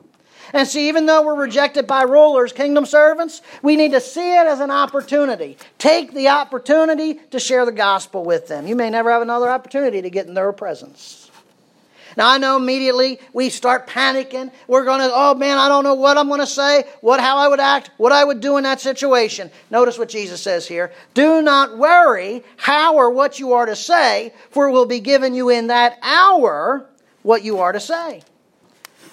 [0.54, 4.48] And see, even though we're rejected by rulers, kingdom servants, we need to see it
[4.48, 5.58] as an opportunity.
[5.78, 8.68] Take the opportunity to share the gospel with them.
[8.68, 11.21] You may never have another opportunity to get in their presence.
[12.18, 14.52] Now I know immediately we start panicking.
[14.68, 17.38] We're going to, oh man, I don't know what I'm going to say, what how
[17.38, 19.50] I would act, what I would do in that situation.
[19.70, 20.92] Notice what Jesus says here.
[21.14, 25.34] Do not worry how or what you are to say, for it will be given
[25.34, 26.88] you in that hour
[27.24, 28.24] what you are to say.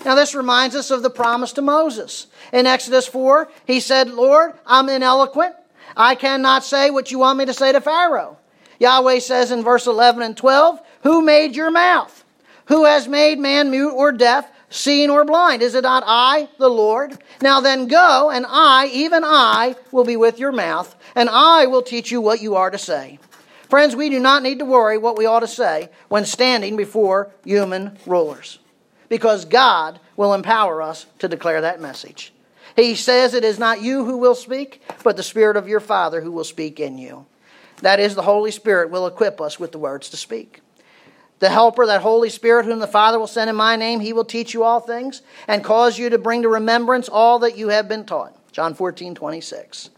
[0.05, 2.29] Now this reminds us of the promise to Moses.
[2.53, 5.55] In Exodus 4, he said, Lord, I'm ineloquent.
[5.97, 8.39] I cannot say what you want me to say to Pharaoh.
[8.79, 12.25] Yahweh says in verse 11 and 12, Who made your mouth?
[12.69, 15.63] Who has made man mute or deaf seeing or blind?
[15.63, 17.17] Is it not I, the Lord?
[17.41, 21.83] Now then go, and I, even I, will be with your mouth, and I will
[21.83, 23.19] teach you what you are to say.
[23.71, 27.31] Friends, we do not need to worry what we ought to say when standing before
[27.45, 28.59] human rulers,
[29.09, 32.33] because God will empower us to declare that message.
[32.77, 36.21] He says it is not you who will speak, but the Spirit of your Father
[36.21, 37.25] who will speak in you.
[37.81, 40.61] That is, the Holy Spirit will equip us with the words to speak.
[41.39, 44.25] The Helper, that Holy Spirit, whom the Father will send in my name, he will
[44.25, 47.89] teach you all things and cause you to bring to remembrance all that you have
[47.89, 48.35] been taught.
[48.51, 49.91] John 14, 26.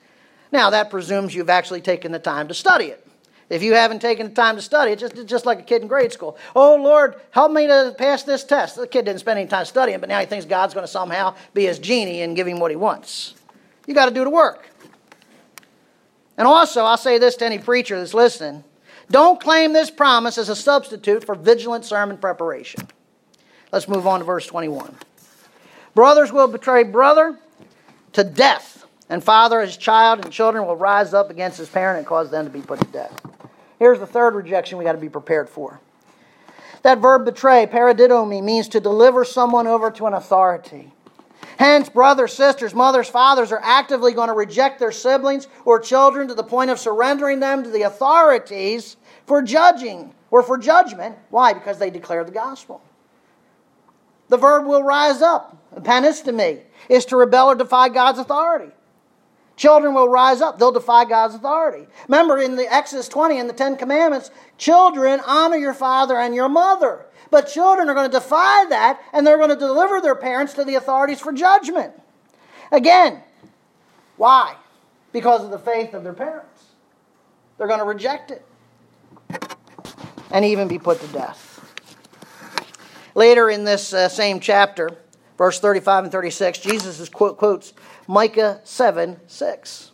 [0.52, 3.06] Now, that presumes you've actually taken the time to study it.
[3.48, 5.88] If you haven't taken the time to study, it, just, just like a kid in
[5.88, 6.36] grade school.
[6.54, 8.76] Oh, Lord, help me to pass this test.
[8.76, 11.34] The kid didn't spend any time studying, but now he thinks God's going to somehow
[11.52, 13.34] be his genie and give him what he wants.
[13.86, 14.68] You got to do the work.
[16.36, 18.62] And also, I'll say this to any preacher that's listening
[19.10, 22.86] don't claim this promise as a substitute for vigilant sermon preparation.
[23.72, 24.94] Let's move on to verse 21.
[25.94, 27.38] Brothers will betray brother
[28.12, 32.06] to death, and father his child, and children will rise up against his parent and
[32.06, 33.20] cause them to be put to death.
[33.78, 35.80] Here's the third rejection we got to be prepared for.
[36.82, 40.92] That verb betray, paradidomi, means to deliver someone over to an authority.
[41.58, 46.34] Hence, brothers, sisters, mothers, fathers are actively going to reject their siblings or children to
[46.34, 48.96] the point of surrendering them to the authorities
[49.30, 51.16] for judging or for judgment.
[51.28, 51.52] Why?
[51.52, 52.82] Because they declare the gospel.
[54.28, 55.56] The verb will rise up.
[55.82, 58.72] Panistemi is to rebel or defy God's authority.
[59.54, 60.58] Children will rise up.
[60.58, 61.86] They'll defy God's authority.
[62.08, 66.48] Remember in the Exodus 20 and the Ten Commandments, children honor your father and your
[66.48, 67.06] mother.
[67.30, 70.64] But children are going to defy that and they're going to deliver their parents to
[70.64, 71.92] the authorities for judgment.
[72.72, 73.22] Again,
[74.16, 74.56] why?
[75.12, 76.64] Because of the faith of their parents.
[77.58, 78.44] They're going to reject it
[80.30, 81.46] and even be put to death.
[83.14, 84.90] Later in this uh, same chapter,
[85.36, 87.72] verse 35 and 36, Jesus quote, quotes
[88.06, 89.90] Micah 7 6.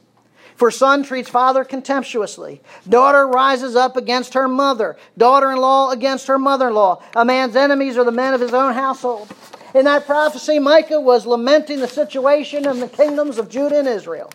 [0.56, 2.62] For son treats father contemptuously.
[2.88, 4.96] Daughter rises up against her mother.
[5.16, 7.02] Daughter in law against her mother in law.
[7.14, 9.30] A man's enemies are the men of his own household.
[9.74, 14.30] In that prophecy, Micah was lamenting the situation in the kingdoms of Judah and Israel.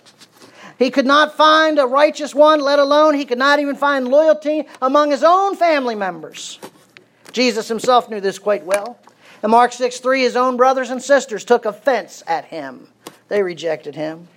[0.82, 4.64] He could not find a righteous one, let alone he could not even find loyalty
[4.82, 6.58] among his own family members.
[7.32, 8.98] Jesus himself knew this quite well.
[9.44, 12.88] In Mark 6 3, his own brothers and sisters took offense at him.
[13.28, 14.28] They rejected him.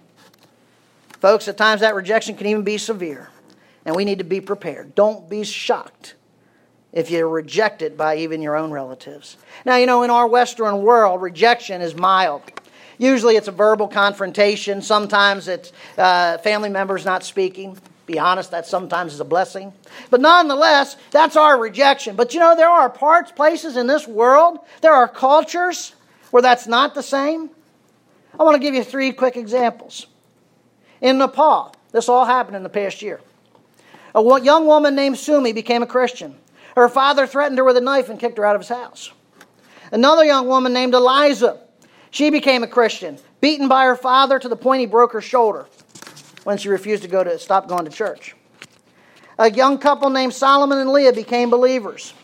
[1.18, 3.30] Folks, at times that rejection can even be severe,
[3.86, 4.95] and we need to be prepared.
[4.95, 6.14] Don't be shocked
[6.92, 9.38] if you're rejected by even your own relatives.
[9.64, 12.42] Now, you know, in our Western world, rejection is mild.
[12.99, 14.82] Usually it's a verbal confrontation.
[14.82, 17.78] Sometimes it's uh, family members not speaking.
[18.07, 19.72] Be honest, that sometimes is a blessing.
[20.11, 22.16] But nonetheless, that's our rejection.
[22.16, 25.95] But you know, there are parts, places in this world, there are cultures
[26.30, 27.51] where that's not the same.
[28.38, 30.07] I want to give you three quick examples.
[31.01, 33.20] In Nepal, this all happened in the past year.
[34.14, 36.36] A young woman named Sumi became a Christian.
[36.76, 39.12] Her father threatened her with a knife and kicked her out of his house.
[39.92, 41.61] Another young woman named Eliza,
[42.14, 45.66] she became a Christian, beaten by her father to the point he broke her shoulder
[46.44, 48.36] when she refused to go to stop going to church.
[49.36, 52.14] A young couple named Solomon and Leah became believers.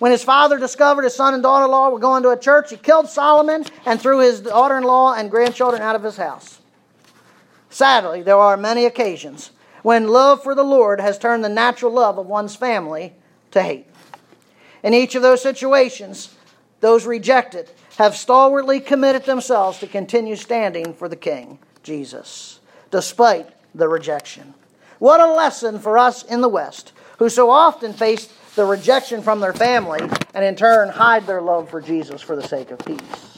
[0.00, 2.70] When his father discovered his son and daughter in law were going to a church,
[2.70, 6.58] he killed Solomon and threw his daughter in law and grandchildren out of his house.
[7.70, 9.52] Sadly, there are many occasions
[9.84, 13.12] when love for the Lord has turned the natural love of one's family
[13.52, 13.86] to hate.
[14.82, 16.34] In each of those situations,
[16.80, 22.60] those rejected have stalwartly committed themselves to continue standing for the King, Jesus,
[22.92, 24.54] despite the rejection.
[25.00, 29.40] What a lesson for us in the West, who so often face the rejection from
[29.40, 29.98] their family
[30.32, 33.36] and in turn hide their love for Jesus for the sake of peace.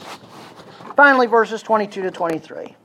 [0.95, 2.75] Finally, verses 22 to 23.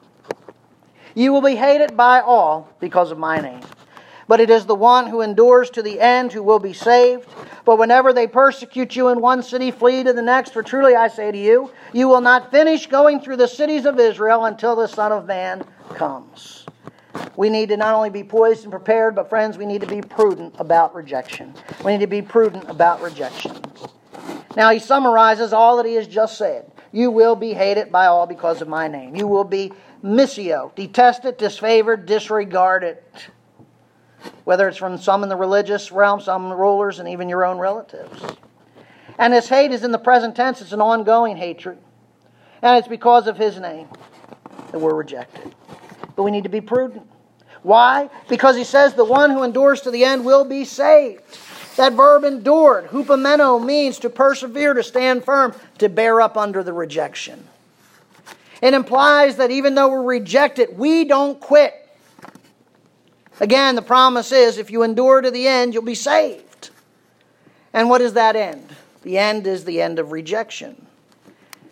[1.15, 3.61] You will be hated by all because of my name.
[4.29, 7.29] But it is the one who endures to the end who will be saved.
[7.65, 10.53] But whenever they persecute you in one city, flee to the next.
[10.53, 14.01] For truly I say to you, you will not finish going through the cities of
[14.01, 15.65] Israel until the Son of Man
[15.95, 16.67] comes.
[17.37, 20.01] We need to not only be poised and prepared, but friends, we need to be
[20.01, 21.55] prudent about rejection.
[21.85, 23.57] We need to be prudent about rejection.
[24.57, 26.71] Now, he summarizes all that he has just said.
[26.93, 29.15] You will be hated by all because of my name.
[29.15, 29.73] You will be
[30.03, 32.99] miseo, detested, disfavored, disregarded.
[34.45, 38.23] Whether it's from some in the religious realm, some rulers, and even your own relatives.
[39.19, 41.79] And this hate is in the present tense, it's an ongoing hatred.
[42.63, 43.89] And it's because of his name
[44.73, 45.55] that we're rejected.
[46.15, 47.07] But we need to be prudent.
[47.63, 48.11] Why?
[48.29, 51.23] Because he says the one who endures to the end will be saved.
[51.77, 56.73] That verb endured, hupomeno, means to persevere, to stand firm, to bear up under the
[56.73, 57.47] rejection.
[58.63, 61.86] It implies that even though we're rejected, we don't quit.
[63.41, 66.71] Again, the promise is if you endure to the end, you'll be saved.
[67.73, 68.75] And what is that end?
[69.03, 70.87] The end is the end of rejection.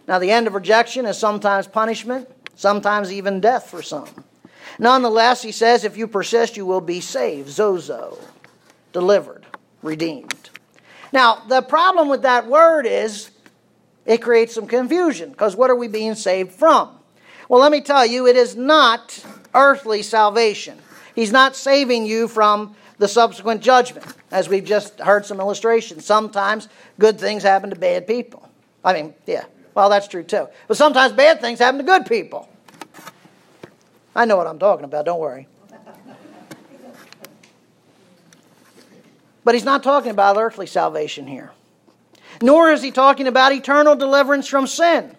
[0.07, 4.09] Now, the end of rejection is sometimes punishment, sometimes even death for some.
[4.79, 7.49] Nonetheless, he says, if you persist, you will be saved.
[7.49, 8.19] Sozo,
[8.93, 9.47] delivered,
[9.83, 10.51] redeemed.
[11.13, 13.31] Now, the problem with that word is
[14.05, 16.91] it creates some confusion because what are we being saved from?
[17.49, 20.79] Well, let me tell you, it is not earthly salvation.
[21.15, 26.05] He's not saving you from the subsequent judgment, as we've just heard some illustrations.
[26.05, 28.49] Sometimes good things happen to bad people.
[28.85, 29.45] I mean, yeah,
[29.75, 30.49] well, that's true too.
[30.69, 32.49] But sometimes bad things happen to good people.
[34.15, 35.49] I know what I'm talking about, don't worry.
[39.45, 41.53] But he's not talking about earthly salvation here.
[42.41, 45.17] Nor is he talking about eternal deliverance from sin.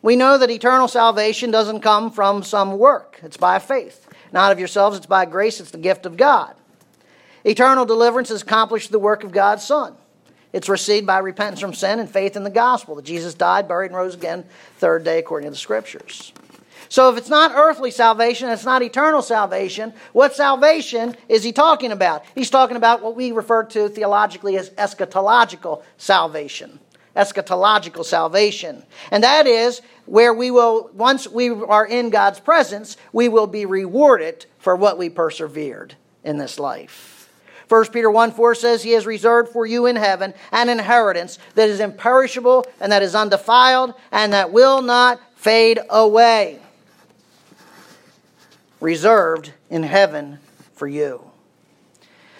[0.00, 4.03] We know that eternal salvation doesn't come from some work, it's by faith.
[4.34, 6.56] Not of yourselves, it's by grace, it's the gift of God.
[7.44, 9.94] Eternal deliverance is accomplished through the work of God's Son.
[10.52, 13.92] It's received by repentance from sin and faith in the gospel that Jesus died, buried,
[13.92, 14.44] and rose again
[14.78, 16.32] third day according to the scriptures.
[16.88, 21.92] So if it's not earthly salvation, it's not eternal salvation, what salvation is he talking
[21.92, 22.24] about?
[22.34, 26.80] He's talking about what we refer to theologically as eschatological salvation.
[27.16, 28.84] Eschatological salvation.
[29.10, 33.66] And that is where we will, once we are in God's presence, we will be
[33.66, 37.30] rewarded for what we persevered in this life.
[37.68, 41.68] 1 Peter 1 4 says, He has reserved for you in heaven an inheritance that
[41.68, 46.60] is imperishable and that is undefiled and that will not fade away
[48.84, 50.38] reserved in heaven
[50.74, 51.30] for you.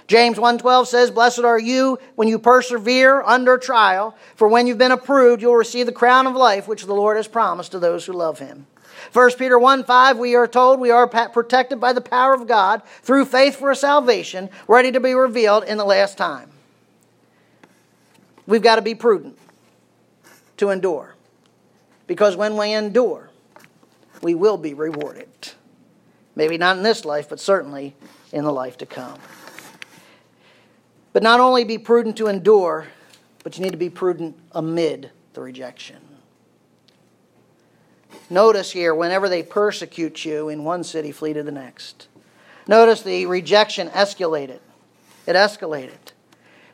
[0.06, 4.92] James 1:12 says, "Blessed are you when you persevere under trial, for when you've been
[4.92, 8.12] approved, you'll receive the crown of life which the Lord has promised to those who
[8.12, 8.66] love him."
[9.12, 12.82] 1 Peter 1 5, we are told we are protected by the power of God
[13.02, 16.50] through faith for salvation, ready to be revealed in the last time.
[18.46, 19.38] We've got to be prudent
[20.58, 21.14] to endure.
[22.06, 23.30] Because when we endure,
[24.22, 25.28] we will be rewarded.
[26.36, 27.94] Maybe not in this life, but certainly
[28.32, 29.18] in the life to come.
[31.14, 32.88] But not only be prudent to endure,
[33.44, 35.96] but you need to be prudent amid the rejection.
[38.28, 42.08] Notice here, whenever they persecute you in one city, flee to the next.
[42.66, 44.58] Notice the rejection escalated.
[45.26, 46.12] It escalated.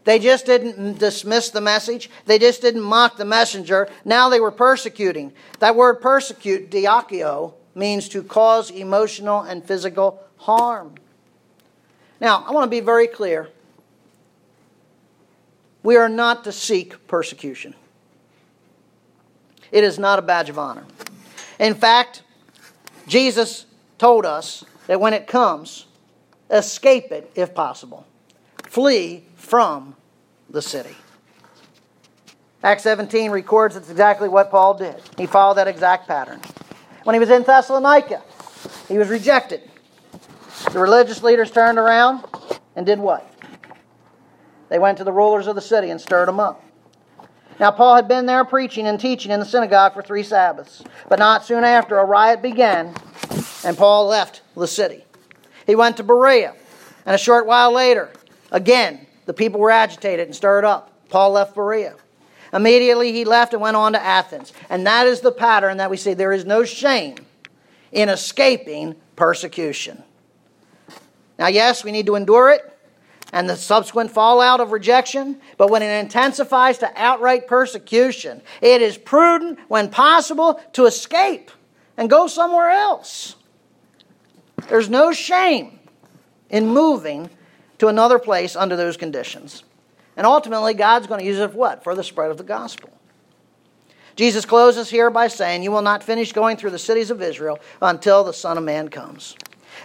[0.05, 2.09] They just didn't dismiss the message.
[2.25, 3.91] They just didn't mock the messenger.
[4.07, 5.35] Now they were persecuting.
[5.59, 10.95] That word persecute, dioko, means to cause emotional and physical harm.
[12.21, 13.51] Now, I want to be very clear.
[15.83, 17.75] We are not to seek persecution.
[19.73, 20.85] It is not a badge of honor.
[21.59, 22.23] In fact,
[23.07, 23.67] Jesus
[23.99, 25.87] told us that when it comes,
[26.51, 28.07] escape it if possible.
[28.65, 29.95] Flee from
[30.49, 30.97] the city.
[32.63, 35.01] Acts 17 records that's exactly what Paul did.
[35.17, 36.41] He followed that exact pattern.
[37.05, 38.23] When he was in Thessalonica,
[38.89, 39.63] he was rejected.
[40.73, 42.25] The religious leaders turned around
[42.77, 43.30] and did what?
[44.71, 46.65] They went to the rulers of the city and stirred them up.
[47.59, 50.83] Now, Paul had been there preaching and teaching in the synagogue for three Sabbaths.
[51.11, 52.95] But not soon after, a riot began,
[53.65, 55.05] and Paul left the city.
[55.67, 56.55] He went to Berea,
[57.05, 58.11] and a short while later,
[58.51, 60.91] again, the people were agitated and stirred up.
[61.11, 61.97] Paul left Berea.
[62.53, 64.53] Immediately he left and went on to Athens.
[64.71, 66.15] And that is the pattern that we see.
[66.15, 67.17] There is no shame
[67.93, 70.03] in escaping persecution.
[71.39, 72.77] Now, yes, we need to endure it
[73.33, 78.99] and the subsequent fallout of rejection, but when it intensifies to outright persecution, it is
[78.99, 81.51] prudent, when possible, to escape
[81.97, 83.37] and go somewhere else.
[84.69, 85.79] There's no shame
[86.49, 87.31] in moving
[87.79, 89.65] to another place under those conditions.
[90.17, 91.85] And ultimately, God's going to use it for what?
[91.85, 92.91] For the spread of the gospel.
[94.17, 97.59] Jesus closes here by saying, You will not finish going through the cities of Israel
[97.81, 99.35] until the Son of Man comes.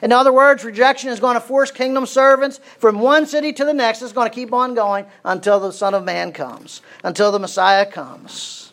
[0.02, 3.74] In other words, rejection is going to force kingdom servants from one city to the
[3.74, 4.02] next.
[4.02, 7.86] It's going to keep on going until the Son of Man comes, until the Messiah
[7.86, 8.72] comes.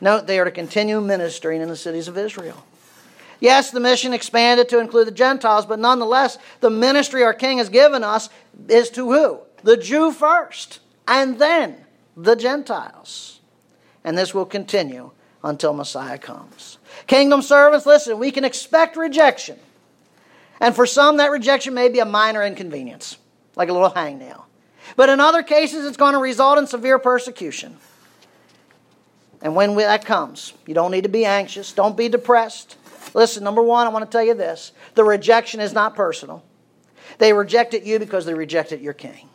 [0.00, 2.64] Note they are to continue ministering in the cities of Israel.
[3.40, 7.68] Yes, the mission expanded to include the Gentiles, but nonetheless, the ministry our King has
[7.68, 8.28] given us
[8.68, 9.40] is to who?
[9.64, 11.76] the Jew first, and then
[12.16, 13.40] the Gentiles.
[14.04, 15.10] And this will continue
[15.44, 16.78] until Messiah comes.
[17.06, 19.58] Kingdom servants, listen, we can expect rejection.
[20.58, 23.18] And for some, that rejection may be a minor inconvenience.
[23.54, 24.42] like a little hangnail.
[24.96, 27.76] But in other cases, it's going to result in severe persecution.
[29.42, 31.72] And when that comes, you don't need to be anxious.
[31.72, 32.76] Don't be depressed.
[33.12, 36.42] Listen, number one, I want to tell you this the rejection is not personal.
[37.18, 39.28] They rejected you because they rejected your king.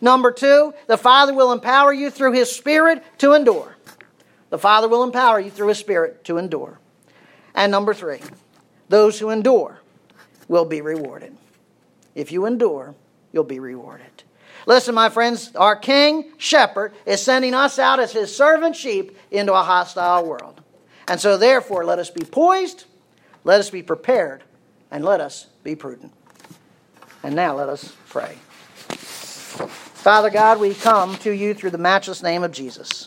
[0.00, 3.71] Number two, the Father will empower you through His Spirit to endure.
[4.52, 6.78] The Father will empower you through His Spirit to endure.
[7.54, 8.20] And number three,
[8.90, 9.80] those who endure
[10.46, 11.34] will be rewarded.
[12.14, 12.94] If you endure,
[13.32, 14.24] you'll be rewarded.
[14.66, 19.54] Listen, my friends, our King Shepherd is sending us out as His servant sheep into
[19.54, 20.60] a hostile world.
[21.08, 22.84] And so, therefore, let us be poised,
[23.44, 24.44] let us be prepared,
[24.90, 26.12] and let us be prudent.
[27.22, 28.36] And now let us pray.
[30.02, 33.06] Father God, we come to you through the matchless name of Jesus.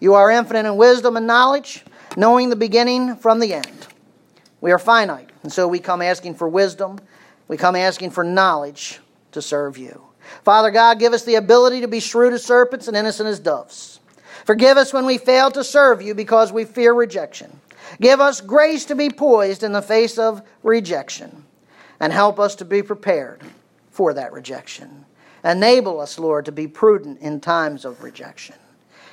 [0.00, 1.84] You are infinite in wisdom and knowledge,
[2.16, 3.86] knowing the beginning from the end.
[4.60, 6.98] We are finite, and so we come asking for wisdom.
[7.46, 9.00] We come asking for knowledge
[9.32, 10.02] to serve you.
[10.44, 14.00] Father God, give us the ability to be shrewd as serpents and innocent as doves.
[14.44, 17.60] Forgive us when we fail to serve you because we fear rejection.
[18.00, 21.44] Give us grace to be poised in the face of rejection
[22.00, 23.42] and help us to be prepared
[23.90, 25.04] for that rejection.
[25.44, 28.56] Enable us, Lord, to be prudent in times of rejection.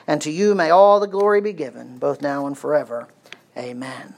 [0.07, 3.07] And to you may all the glory be given, both now and forever.
[3.57, 4.15] Amen.